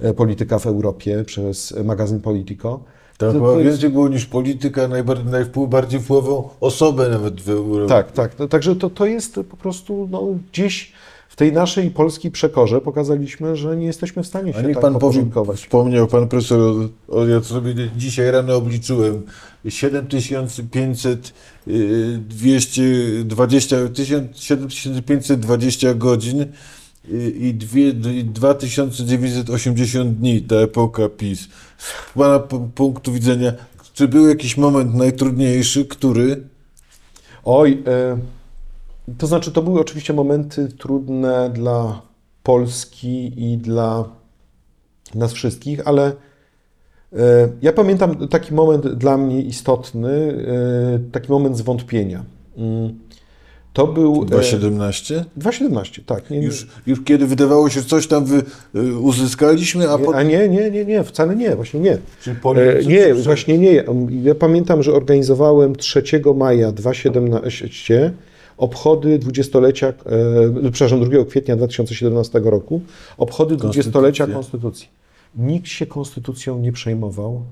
[0.00, 2.80] e, polityka w Europie przez magazyn Politico.
[3.18, 7.88] To To- więcej było niż polityka, najbardziej, najbardziej wpływową osobę nawet w Europie.
[7.88, 8.38] Tak, tak.
[8.38, 10.92] No, Także to, to jest po prostu no, gdzieś
[11.32, 14.82] w tej naszej polskiej przekorze pokazaliśmy, że nie jesteśmy w stanie się A niech tak
[14.82, 19.22] pan powie, wspomniał pan profesor, o, ja sobie dzisiaj rano obliczyłem,
[19.68, 21.32] 7500,
[21.68, 23.76] y, 220,
[24.34, 26.46] 7520 godzin y,
[27.30, 31.48] i dwie- i 2980 dni, ta epoka PiS.
[31.78, 32.38] Z pana
[32.74, 33.52] punktu widzenia,
[33.94, 36.42] czy był jakiś moment najtrudniejszy, który?
[37.44, 38.18] Oj, e,
[39.18, 42.02] to znaczy to były oczywiście momenty trudne dla
[42.42, 44.04] Polski i dla
[45.14, 46.12] nas wszystkich, ale
[47.12, 52.24] e, ja pamiętam taki moment dla mnie istotny, e, taki moment zwątpienia.
[52.56, 52.98] Mm,
[53.72, 54.22] To był...
[54.22, 55.24] e, 217?
[55.38, 56.30] 2,17, tak.
[56.30, 56.46] Nie, nie.
[56.46, 58.42] Już, już kiedy wydawało się, coś tam wy,
[59.00, 60.20] uzyskaliśmy, a Nie, potem...
[60.20, 61.98] A nie, nie, nie, nie, wcale nie, właśnie nie.
[62.22, 63.84] Czyli E, politycy Nie, właśnie nie.
[64.22, 66.02] Ja pamiętam, że organizowałem 3
[66.34, 68.12] maja 2017
[68.62, 72.80] obchody dwudziestolecia, e, przepraszam, 2 kwietnia 2017 roku,
[73.18, 74.88] obchody dwudziestolecia Konstytucji.
[75.36, 77.42] Nikt się Konstytucją nie przejmował.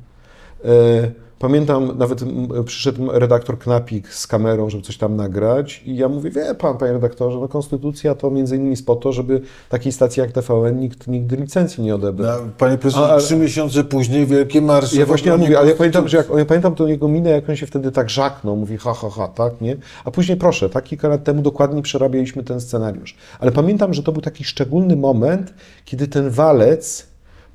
[0.64, 1.10] E,
[1.40, 2.24] Pamiętam, nawet
[2.64, 6.92] przyszedł redaktor Knapik z kamerą, żeby coś tam nagrać i ja mówię, wie pan, panie
[6.92, 11.06] redaktorze, no konstytucja to między innymi jest po to, żeby takiej stacji jak TVN nikt
[11.06, 12.46] nigdy licencji nie odebrał.
[12.46, 14.96] Na, panie profesorze, trzy miesiące później wielkie marsze.
[14.96, 17.56] Ja właśnie mówię, ale ja pamiętam, że jak, ja pamiętam tą jego minę, jak on
[17.56, 19.76] się wtedy tak żaknął, mówi ha, ha, ha, tak, nie?
[20.04, 23.16] A później proszę, tak kilka lat temu dokładnie przerabialiśmy ten scenariusz.
[23.38, 27.06] Ale pamiętam, że to był taki szczególny moment, kiedy ten walec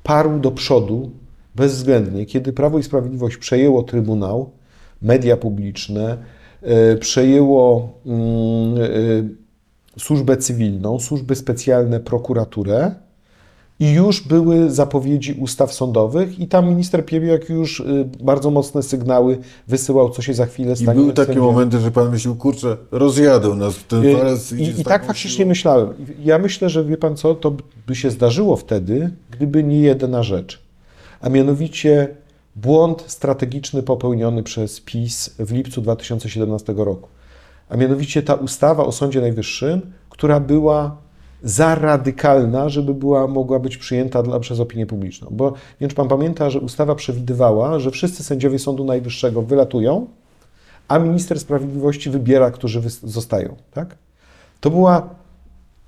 [0.02, 1.10] parł do przodu
[1.56, 4.50] bezwzględnie, kiedy Prawo i Sprawiedliwość przejęło Trybunał,
[5.02, 6.18] media publiczne,
[6.62, 8.20] e, przejęło mm,
[8.82, 12.94] e, służbę cywilną, służby specjalne, prokuraturę,
[13.80, 19.38] I już były zapowiedzi ustaw sądowych i tam minister Piebiak już y, bardzo mocne sygnały
[19.68, 20.94] wysyłał, co się za chwilę I stanie.
[20.94, 24.52] były jak takie momenty, że pan myślał, kurczę, rozjadą nas ten walec.
[24.52, 25.48] I, I tak faktycznie siłą.
[25.48, 25.88] myślałem.
[26.24, 27.52] Ja myślę, że wie pan co, to
[27.86, 30.65] by się zdarzyło wtedy, gdyby nie jedna rzecz.
[31.20, 32.08] A mianowicie
[32.56, 37.08] błąd strategiczny popełniony przez PiS w lipcu 2017 roku.
[37.68, 40.96] A mianowicie ta ustawa o Sądzie Najwyższym, która była
[41.42, 45.28] za radykalna, żeby była, mogła być przyjęta dla, przez opinię publiczną.
[45.30, 50.06] Bo nie wiem, czy pan pamięta, że ustawa przewidywała, że wszyscy sędziowie Sądu Najwyższego wylatują,
[50.88, 53.56] a minister sprawiedliwości wybiera, którzy zostają.
[53.72, 53.96] Tak?
[54.60, 55.08] To była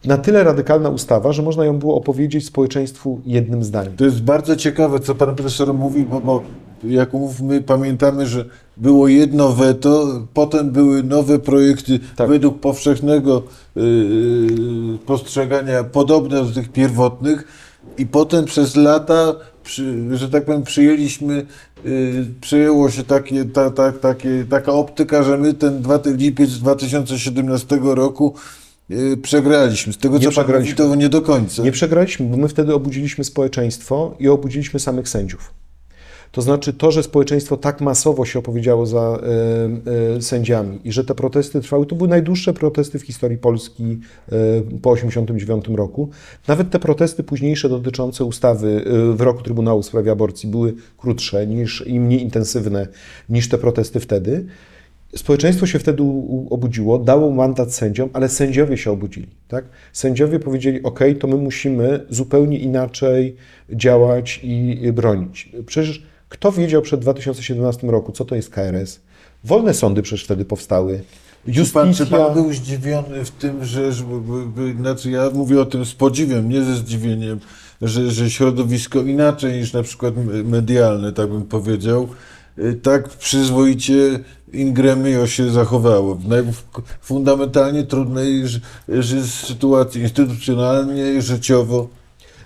[0.04, 3.96] na tyle radykalna ustawa, że można ją było opowiedzieć społeczeństwu jednym zdaniem.
[3.96, 6.42] To jest bardzo ciekawe, co pan profesor mówi, bo, bo
[6.84, 7.10] jak
[7.42, 8.44] my pamiętamy, że
[8.76, 12.28] było jedno weto, potem były nowe projekty Tak.
[12.28, 13.42] według powszechnego
[13.76, 17.44] yy, postrzegania podobne do tych pierwotnych
[17.98, 21.46] i potem przez lata, przy, że tak powiem, przyjęliśmy,
[21.84, 26.50] yy, przyjęło się takie, ta, ta, takie, taka optyka, że my ten dwa, ten lipiec
[26.50, 28.34] 2017 roku
[29.22, 29.92] przegraliśmy.
[29.92, 30.76] Z tego Nie co pan mówi, przegraliśmy.
[30.76, 31.62] to nie do końca.
[31.62, 35.54] Nie przegraliśmy, bo my wtedy obudziliśmy społeczeństwo i obudziliśmy samych sędziów.
[36.32, 41.04] To znaczy to, że społeczeństwo tak masowo się opowiedziało za e, e, sędziami i że
[41.04, 43.96] te protesty trwały, to były najdłuższe protesty w historii Polski e,
[44.82, 46.10] po 1989 roku.
[46.48, 51.84] Nawet te protesty późniejsze dotyczące ustawy e, wyroku Trybunału w sprawie aborcji były krótsze niż,
[51.86, 52.88] i mniej intensywne
[53.28, 54.46] niż te protesty wtedy.
[55.16, 56.02] Społeczeństwo się wtedy
[56.50, 59.28] obudziło, dało mandat sędziom, ale sędziowie się obudzili.
[59.48, 59.64] Tak?
[59.92, 63.36] Sędziowie powiedzieli: OK, to my musimy zupełnie inaczej
[63.70, 65.52] działać i bronić.
[65.66, 69.00] Przecież kto wiedział przed 2017 roku, co to jest KRS?
[69.44, 71.00] Wolne sądy przecież wtedy powstały.
[71.54, 72.18] Czy pan, czy Justicja.
[72.18, 73.92] pan był zdziwiony w tym, że,
[74.80, 77.40] znaczy ja mówię o tym z podziwem, nie ze zdziwieniem,
[77.82, 82.08] że, że środowisko inaczej niż na przykład medialne, tak bym powiedział,
[82.82, 84.18] tak przyzwoicie
[84.52, 86.18] in gremio się zachowało.
[86.52, 88.42] W fundamentalnie trudnej
[89.26, 91.88] sytuacji instytucjonalnie, życiowo.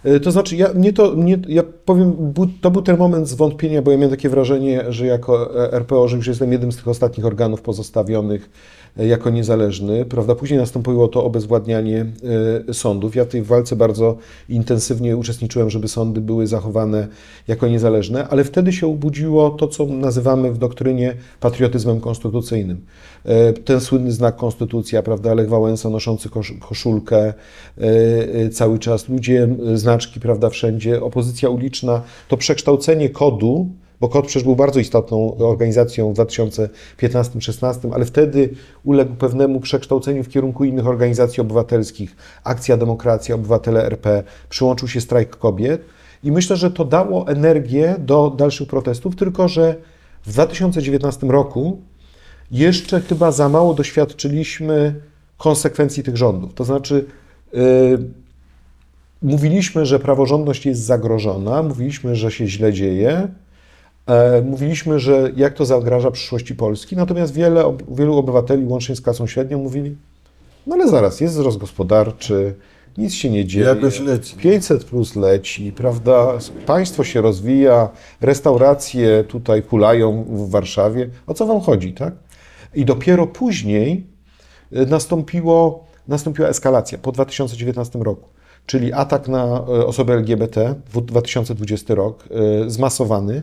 [0.04, 3.90] E, To znaczy, ja, mnie to, mnie, ja powiem, to był ten moment zwątpienia, bo
[3.90, 7.62] ja miałem takie wrażenie, że jako RPO, że już jestem jednym z tych ostatnich organów
[7.62, 8.50] pozostawionych
[8.96, 10.34] jako niezależny, prawda?
[10.34, 12.06] Później nastąpiło to obezwładnianie
[12.68, 13.14] e, sądów.
[13.16, 14.16] Ja w tej walce bardzo
[14.48, 17.08] intensywnie uczestniczyłem, żeby sądy były zachowane
[17.48, 22.80] jako niezależne, ale wtedy się obudziło to, co nazywamy w doktrynie patriotyzmem konstytucyjnym.
[23.24, 25.34] E, Ten słynny znak konstytucja, prawda?
[25.34, 27.34] Lech Wałęsa noszący kosz- koszulkę e,
[28.34, 33.68] e, cały czas, ludzie, e, znaczki, prawda, wszędzie, opozycja uliczna, to przekształcenie kodu,
[34.02, 38.50] bo KOD przecież był bardzo istotną organizacją w 2015-16, ale wtedy
[38.84, 42.16] uległ pewnemu przekształceniu w kierunku innych organizacji obywatelskich.
[42.44, 45.84] Akcja Demokracja, Obywatele RP, przyłączył się strajk kobiet
[46.24, 49.74] i myślę, że to dało energię do dalszych protestów, tylko że
[50.26, 51.80] w 2019 roku
[52.50, 54.94] jeszcze chyba za mało doświadczyliśmy
[55.36, 56.54] konsekwencji tych rządów.
[56.54, 57.04] To znaczy,
[57.52, 57.60] yy,
[59.22, 63.28] mówiliśmy, że praworządność jest zagrożona, mówiliśmy, że się źle dzieje,
[64.44, 69.58] mówiliśmy, że jak to zagraża przyszłości Polski, natomiast wiele, wielu obywateli, łącznie z klasą średnią,
[69.58, 69.96] mówili,
[70.66, 72.54] no ale zaraz, jest wzrost gospodarczy,
[72.98, 73.66] nic się nie dzieje.
[73.66, 74.36] Jakoś leci.
[74.36, 76.38] 500 plus leci, prawda?
[76.66, 77.88] Państwo się rozwija,
[78.20, 81.08] restauracje tutaj hulają w Warszawie.
[81.26, 82.14] O co wam chodzi, tak?
[82.74, 84.06] I dopiero później
[84.76, 88.28] y, nastąpiło, nastąpiła eskalacja po 2019 roku,
[88.66, 92.28] czyli atak na osoby LGBT, w 2020 rok,
[92.66, 93.42] y, zmasowany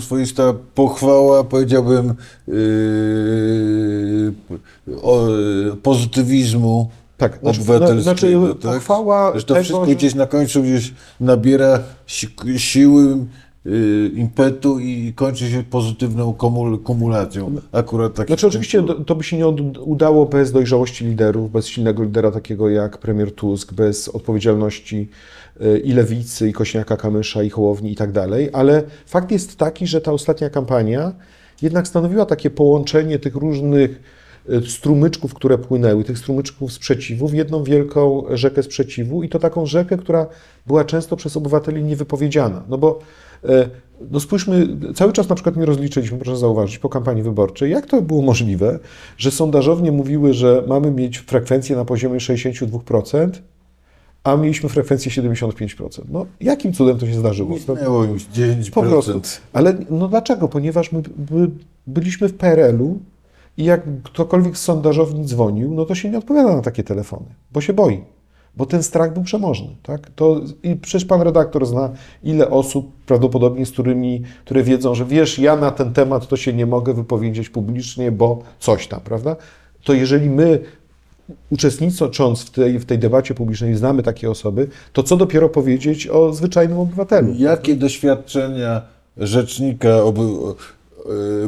[0.00, 2.14] swoista pochwała, powiedziałbym,
[2.48, 4.32] yy,
[5.02, 5.26] o,
[5.82, 8.02] pozytywizmu Tak, znaczy, obywatelskiego.
[8.02, 8.74] znaczy tak?
[8.74, 13.26] pochwała Że to tego, wszystko gdzieś na końcu gdzieś nabiera si siły,
[14.14, 17.54] impetu i kończy się pozytywną kumul kumulacją.
[17.72, 18.26] Akurat tak.
[18.26, 19.46] Znaczy oczywiście to, by się nie
[19.80, 25.08] udało bez dojrzałości liderów, bez silnego lidera takiego jak premier Tusk, bez odpowiedzialności
[25.60, 30.00] y, i Lewicy, i Kośniaka-Kamysza, i Hołowni i tak dalej, ale fakt jest taki, że
[30.00, 31.12] ta ostatnia kampania
[31.62, 34.02] jednak stanowiła takie połączenie tych różnych
[34.50, 39.66] y, strumyczków, które płynęły, tych strumyczków sprzeciwu w jedną wielką rzekę sprzeciwu i to taką
[39.66, 40.26] rzekę, która
[40.66, 42.62] była często przez obywateli niewypowiedziana.
[42.68, 43.00] No bo
[44.10, 48.02] no spójrzmy, cały czas na przykład nie rozliczyliśmy, proszę zauważyć, po kampanii wyborczej, jak to
[48.02, 48.78] było możliwe,
[49.18, 53.30] że sondażownie mówiły, że mamy mieć frekwencję na poziomie 62%,
[54.24, 56.02] a mieliśmy frekwencję 75%.
[56.08, 57.56] No jakim cudem to się zdarzyło?
[57.68, 58.70] No, Minęło już 10%.
[58.70, 59.20] po prostu.
[59.52, 60.48] Ale no dlaczego?
[60.48, 61.50] Ponieważ my by,
[61.86, 62.98] byliśmy w PRL-u
[63.56, 67.60] i jak ktokolwiek z sondażowni dzwonił, no to się nie odpowiada na takie telefony, bo
[67.60, 68.00] się boi.
[68.56, 69.68] Bo ten strach był przemożny.
[69.82, 70.10] Tak?
[70.10, 71.90] To, I przecież pan redaktor zna,
[72.22, 76.52] ile osób prawdopodobnie, z którymi, które wiedzą, że wiesz, ja na ten temat to się
[76.52, 79.36] nie mogę wypowiedzieć publicznie, bo coś tam, prawda?
[79.84, 80.58] To jeżeli my
[81.50, 86.32] uczestnicząc w tej, w tej debacie publicznej znamy takie osoby, to co dopiero powiedzieć o
[86.32, 87.34] zwyczajnym obywatelu?
[87.38, 88.82] Jakie doświadczenia
[89.16, 90.22] rzecznika oby,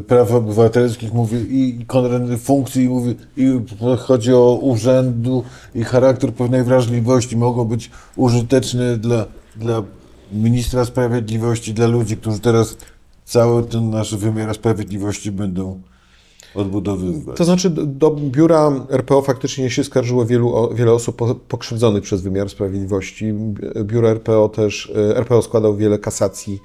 [0.06, 3.60] praw obywatelskich mówi i konkretnych funkcji, mówi, i
[3.98, 9.82] chodzi o urzędu i charakter pewnej wrażliwości mogą być użyteczne dla, dla
[10.32, 12.76] ministra sprawiedliwości, dla ludzi, którzy teraz
[13.24, 15.80] cały ten nasz wymiar sprawiedliwości będą
[16.54, 17.36] odbudowywać.
[17.36, 22.50] To znaczy, do- biura RPO faktycznie się skarżyło wielu, wiele osób po- pokrzywdzonych przez wymiar
[22.50, 23.34] sprawiedliwości.
[23.84, 26.60] Biuro RPO też, e, RPO składał wiele kasacji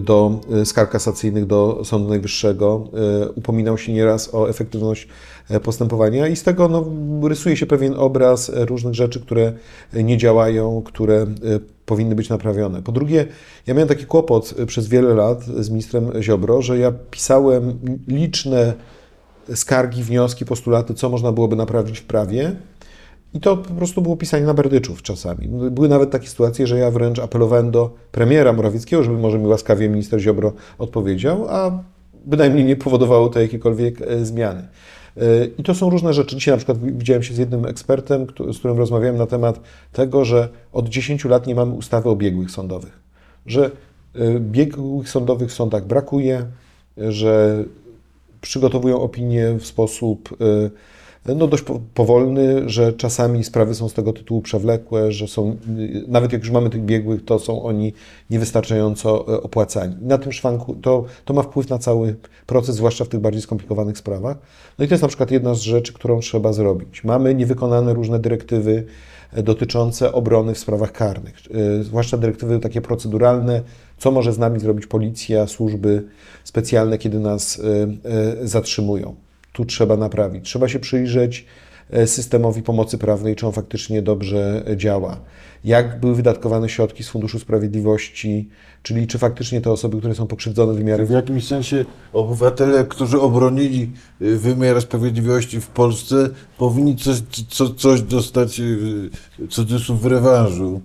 [0.00, 2.84] do e, skarg kasacyjnych do Sądu Najwyższego.
[3.24, 5.08] E, Upominał się nieraz o efektywność
[5.50, 6.84] e, postępowania i z tego no,
[7.28, 9.52] rysuje się pewien obraz różnych rzeczy, które
[9.92, 11.26] nie działają, które
[11.86, 12.82] powinny być naprawione.
[12.82, 13.26] Po drugie,
[13.66, 18.74] ja miałem taki kłopot przez wiele lat z ministrem Ziobro, że ja pisałem liczne
[19.54, 22.56] skargi, wnioski, postulaty, co można byłoby naprawić w prawie.
[23.34, 25.48] I to po prostu było pisanie na berdyczów czasami.
[25.48, 29.88] Były nawet takie sytuacje, że ja wręcz apelowałem do premiera Morawieckiego, żeby może mi łaskawie
[29.88, 31.82] minister Ziobro odpowiedział, a
[32.24, 34.68] bynajmniej nie powodowało to jakiekolwiek e, zmiany.
[35.16, 36.36] E, I to są różne rzeczy.
[36.36, 39.60] Dzisiaj na przykład widziałem się z jednym ekspertem, z którym rozmawiałem na temat
[39.92, 43.00] tego, że od 10 lat nie mamy ustawy o biegłych sądowych.
[43.46, 43.70] Że
[44.14, 46.46] e, biegłych sądowych w sądach brakuje,
[46.96, 47.64] że
[48.40, 50.36] przygotowują opinie w sposób
[51.34, 56.04] no, dość po- powolny, że czasami sprawy są z tego tytułu przewlekłe, że są, y,
[56.08, 57.92] nawet jak już mamy tych biegłych, to są oni
[58.30, 59.96] niewystarczająco e, opłacani.
[60.00, 63.98] Na tym szwanku to, to ma wpływ na cały proces, zwłaszcza w tych bardziej skomplikowanych
[63.98, 64.36] sprawach.
[64.78, 67.04] No i to jest na przykład jedna z rzeczy, którą trzeba zrobić.
[67.04, 68.84] Mamy niewykonane różne dyrektywy
[69.32, 71.34] e, dotyczące obrony w sprawach karnych,
[71.80, 73.62] e, zwłaszcza dyrektywy takie proceduralne,
[73.98, 76.04] co może z nami zrobić policja, służby
[76.44, 77.60] specjalne, kiedy nas
[78.42, 79.25] zatrzymują.
[79.56, 80.44] Tu trzeba naprawić.
[80.44, 81.46] Trzeba się przyjrzeć
[81.90, 85.20] e, systemowi pomocy prawnej, czy on faktycznie dobrze e, działa.
[85.64, 88.48] Jak były wydatkowane środki z Funduszu Sprawiedliwości,
[88.82, 93.90] czyli czy faktycznie te osoby, które są pokrzywdzone wymiarem W jakimś sensie obywatele, którzy obronili
[94.22, 99.10] y, wymiar sprawiedliwości w Polsce, powinni coś, co, coś dostać, y,
[99.48, 100.80] cudzysłów, w rewanżu,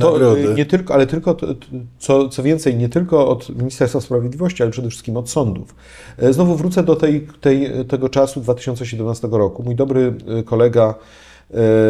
[0.00, 0.50] To, nagrodę.
[0.50, 1.66] y, nie tylko, ale tylko, to- to-
[1.98, 5.74] co, co więcej, nie tylko od Ministerstwa Sprawiedliwości, ale przede wszystkim od sądów.
[6.18, 9.62] E, Znowu wrócę do tej, tej, tego czasu 2017 roku.
[9.62, 10.94] Mój dobry y, kolega,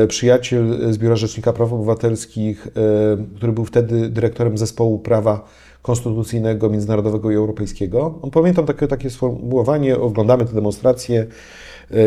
[0.08, 2.68] przyjaciel z Biura Rzecznika Praw Obywatelskich,
[3.37, 5.48] który był wtedy dyrektorem zespołu prawa
[5.82, 8.18] konstytucyjnego, międzynarodowego i europejskiego.
[8.23, 11.27] On pamiętam takie, takie sformułowanie, oglądamy te demonstracje,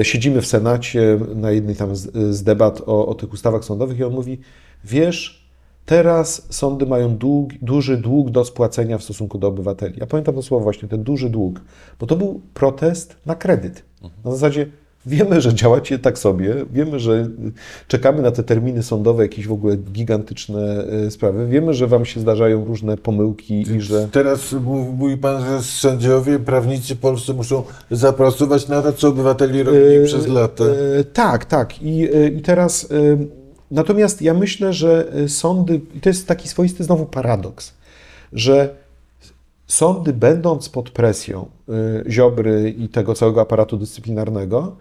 [0.03, 4.03] siedzimy w Senacie na jednej tam z, z debat o, o tych ustawach sądowych i
[4.03, 4.39] on mówi,
[4.83, 5.44] wiesz,
[5.85, 9.93] Teraz sądy mają dług, duży dług do spłacenia w stosunku do obywateli.
[9.99, 11.61] Ja pamiętam to słowo właśnie, ten duży dług,
[11.99, 13.83] bo to był protest na kredyt.
[14.25, 14.65] Na zasadzie
[15.07, 17.27] Wiemy, że działacie tak sobie, wiemy, że
[17.87, 21.47] czekamy na te terminy sądowe, jakieś w ogóle gigantyczne e, sprawy.
[21.47, 24.07] Wiemy, że wam się zdarzają różne pomyłki i że.
[24.11, 29.95] Teraz mów- mówi pan, że sędziowie, prawnicy polscy muszą zapracować na to, co obywateli robili
[29.95, 30.63] E, przez lata.
[30.99, 31.81] e, tak, tak.
[31.81, 32.07] I,
[32.37, 32.87] I teraz.
[32.91, 33.44] e,
[33.75, 37.73] Natomiast ja myślę, że e, sądy, to jest taki swoisty znowu paradoks,
[38.33, 38.75] że
[39.67, 44.75] sądy, będąc pod presją e, Ziobry i tego całego aparatu dyscyplinarnego,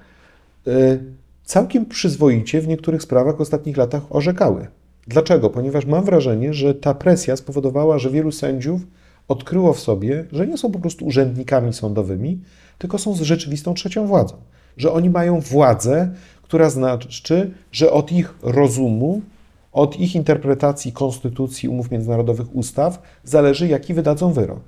[0.66, 0.98] e,
[1.44, 4.66] całkiem przyzwoicie w niektórych sprawach w ostatnich latach orzekały.
[5.06, 5.50] Dlaczego?
[5.50, 8.80] Ponieważ mam wrażenie, że ta presja spowodowała, że wielu sędziów
[9.28, 12.40] odkryło w sobie, że nie są po prostu urzędnikami sądowymi,
[12.78, 14.36] tylko są z rzeczywistą trzecią władzą.
[14.76, 16.10] Że oni mają władzę,
[16.54, 19.22] która znaczy, że od ich rozumu,
[19.72, 24.60] od ich interpretacji konstytucji, umów międzynarodowych, ustaw zależy, jaki wydadzą wyrok.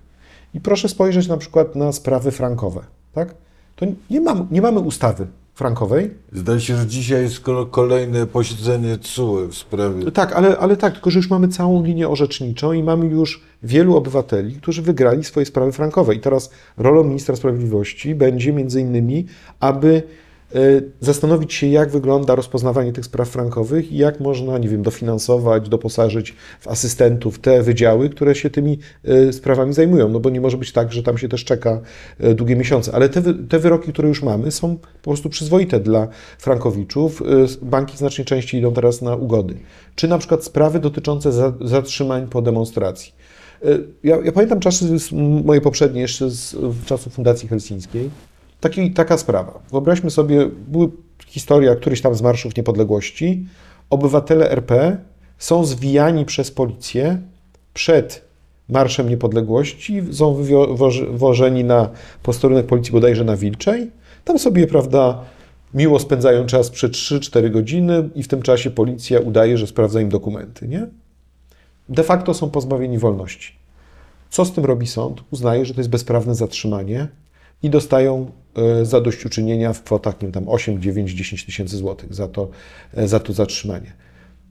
[0.55, 2.81] I proszę spojrzeć na przykład na sprawy frankowe.
[3.13, 3.35] Tak?
[3.77, 9.49] To nie, mam, nie mamy ustawy frankowej, Zdaje się, że dzisiaj jest kolejne posiedzenie TSUE
[9.49, 10.11] w sprawie.
[10.11, 13.97] Tak, ale, ale tak, tylko że już mamy całą linię orzeczniczą i mamy już wielu
[13.97, 16.15] obywateli, którzy wygrali swoje sprawy frankowe.
[16.15, 19.27] I teraz rolą ministra sprawiedliwości będzie między innymi,
[19.61, 20.03] aby
[21.01, 26.35] zastanowić się, jak wygląda rozpoznawanie tych spraw frankowych i jak można, nie wiem, dofinansować, doposażyć
[26.61, 30.09] w asystentów te wydziały, które się tymi e, sprawami zajmują.
[30.09, 31.81] No bo nie może być tak, że tam się też czeka
[32.21, 32.93] e, długie miesiące.
[32.95, 37.23] Ale te, te wyroki, które już mamy, są po prostu przyzwoite dla frankowiczów.
[37.63, 39.55] Banki znacznie częściej idą teraz na ugody.
[39.95, 43.13] Czy na przykład sprawy dotyczące za, zatrzymań po demonstracji.
[44.05, 45.13] Ja, ja pamiętam czasy z,
[45.45, 48.11] moje poprzednie, jeszcze z czasów Fundacji Helsińskiej.
[48.61, 49.59] Taki, taka sprawa.
[49.71, 50.87] Wyobraźmy sobie, była
[51.27, 53.47] historia któryś tam z marszów niepodległości.
[53.91, 54.97] Obywatele RP
[55.39, 57.19] są zwijani przez policję
[57.75, 58.27] przed
[58.69, 61.91] Marszem Niepodległości, są wywio- woż- wożeni na
[62.23, 63.91] posterunek policji bodajże na Wilczej.
[64.25, 65.25] Tam sobie, prawda,
[65.75, 70.09] miło spędzają czas przez 3-4 godziny i w tym czasie policja udaje, że sprawdza im
[70.09, 70.87] dokumenty, nie?
[71.89, 73.53] De facto są pozbawieni wolności.
[74.31, 75.21] Co z tym robi sąd?
[75.31, 77.09] Uznaje, że to jest bezprawne zatrzymanie
[77.63, 82.29] i dostają e, zadośćuczynienia w kwotach nie wiem, tam 8, 9, 10 tysięcy złotych za
[82.29, 82.49] to,
[82.95, 83.93] e, za to zatrzymanie.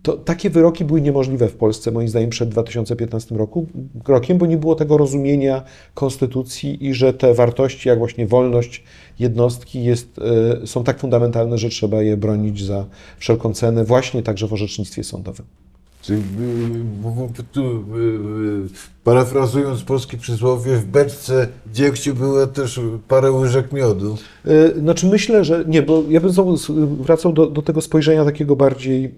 [0.01, 3.68] To, takie wyroki były niemożliwe w Polsce, moim zdaniem, przed 2015 roku,
[4.08, 8.84] rokiem, bo nie było tego rozumienia konstytucji i że te wartości, jak właśnie wolność
[9.20, 10.20] jednostki, jest,
[10.64, 12.86] e, są tak fundamentalne, że trzeba je bronić za
[13.18, 15.45] wszelką cenę, właśnie także w orzecznictwie sądowym.
[16.10, 16.20] Y, y, y,
[19.03, 24.18] parafrazując polskie przysłowie, w beczce dziegciu było też parę łyżek miodu.
[24.47, 26.58] Y, Znaczy myślę, że nie, bo ja bym znowu
[27.03, 29.12] wracał do, do tego spojrzenia takiego bardziej, y,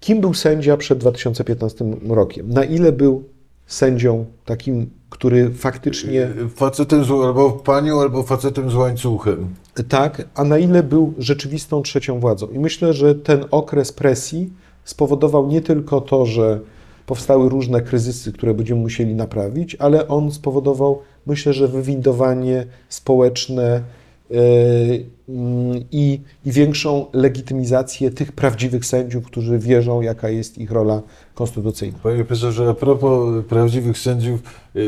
[0.00, 2.50] kim był sędzia przed 2015 rokiem?
[2.50, 3.24] Na ile był
[3.66, 9.48] sędzią takim, który faktycznie Facetem z, albo panią, albo facetem z łańcuchem.
[9.88, 12.48] tak, a na ile był rzeczywistą trzecią władzą?
[12.48, 14.50] I myślę, że ten okres presji
[14.84, 16.60] spowodował nie tylko to, że
[17.06, 23.82] powstały różne kryzysy, które będziemy musieli naprawić, ale on spowodował, myślę, że wywindowanie społeczne
[24.30, 31.02] mm, i, i większą legitymizację tych prawdziwych sędziów, którzy wierzą, jaka jest ich rola
[31.34, 31.98] konstytucyjna.
[32.02, 34.40] Panie profesorze, a propos prawdziwych sędziów,
[34.76, 34.80] y,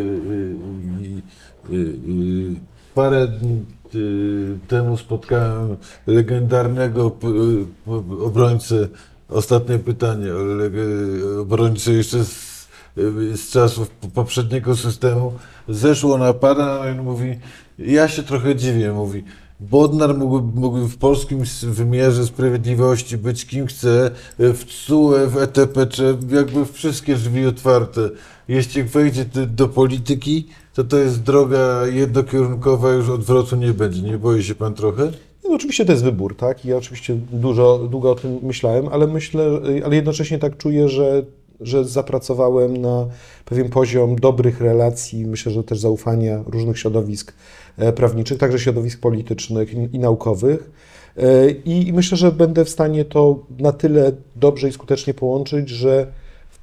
[1.72, 2.55] y,
[2.95, 3.64] parę dni
[4.68, 5.76] temu spotkałem
[6.07, 7.16] legendarnego
[8.24, 8.88] obrońcę,
[9.35, 12.68] ostatnie pytanie, o leg- obrońcę jeszcze z,
[12.99, 15.32] y, z czasów poprzedniego systemu.
[15.68, 17.39] Zeszło na pana, no i mówi,
[17.78, 19.24] ja się trochę dziwię, mówi,
[19.61, 26.16] Bodnar mógłby, mógłby w polskim wymiarze sprawiedliwości być kim chce, w TSUE, w ETP, czy
[26.30, 28.11] jakby wszystkie drzwi otwarte.
[28.49, 34.03] Jeśli wejdzie do polityki, to to jest droga jednokierunkowa, już odwrotu nie będzie.
[34.03, 35.12] Nie boi się pan trochę?
[35.45, 36.64] No, oczywiście to jest wybór, tak?
[36.64, 39.45] Ja oczywiście dużo, długo o tym myślałem, ale myślę,
[39.84, 41.24] ale jednocześnie tak czuję, że,
[41.61, 43.07] że zapracowałem na
[43.45, 47.34] pewien poziom dobrych relacji, myślę, że też zaufania różnych środowisk
[47.76, 50.70] e, prawniczych, także środowisk politycznych i, i naukowych.
[51.16, 56.07] E, I, myślę, że będę w stanie to na tyle dobrze i skutecznie połączyć, że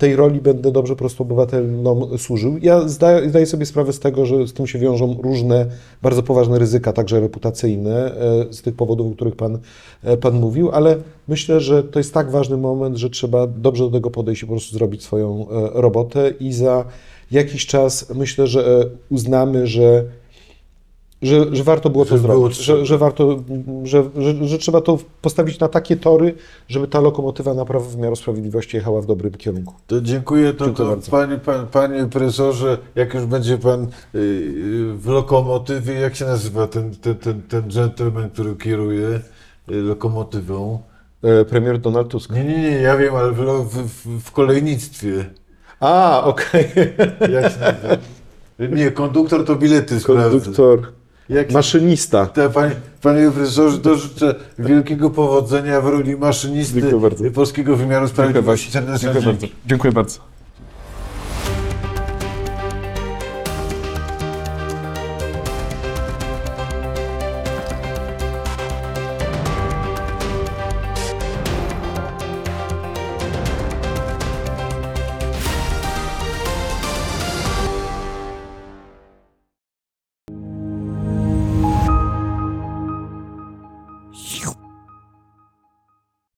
[0.01, 2.57] tej roli będę dobrze prostu obywatelom służył.
[2.61, 5.65] Ja zdaję, sobie sprawę z tego, że z tym się wiążą różne
[6.01, 9.59] bardzo poważne ryzyka, także reputacyjne, e, z tych powodów, o których pan,
[10.03, 10.97] e, pan mówił, ale
[11.27, 14.51] myślę, że to jest tak ważny moment, że trzeba dobrze do tego podejść i po
[14.51, 16.85] prostu zrobić swoją e, robotę i za
[17.31, 20.03] jakiś czas myślę, że uznamy, że
[21.21, 22.79] że, że warto było to Że było zrobić, trzeba.
[22.79, 23.43] że, że warto,
[23.83, 26.35] że, że, że trzeba to postawić na takie tory,
[26.67, 29.73] żeby ta lokomotywa naprawdę w miarę sprawiedliwości jechała w dobrym kierunku.
[29.87, 31.11] To dziękuję, to, Dziękuję to bardzo.
[31.11, 33.87] panie, pan, panie profesorze, jak już będzie pan y,
[34.97, 39.19] w lokomotywie, jak się nazywa ten, ten, ten, ten gentleman, który kieruje y,
[39.75, 40.79] lokomotywą?
[41.23, 42.31] E, Premier Donald Tusk.
[42.31, 45.25] Nie, nie, nie, ja wiem, ale w, w, w, kolejnictwie.
[45.79, 46.65] A, okej.
[47.33, 47.97] Jak się nazywa?
[48.75, 50.29] Nie, konduktor to bilety sprawdza.
[50.29, 50.79] Konduktor,
[51.29, 52.29] Jak maszynista.
[52.53, 57.31] Panie, panie profesorze, to życzę wielkiego powodzenia w roli maszynisty Dziękuję bardzo.
[57.31, 58.71] polskiego wymiaru sprawiedliwości.
[58.71, 59.47] Dziękuję bardzo.
[59.65, 60.30] Dziękuję bardzo.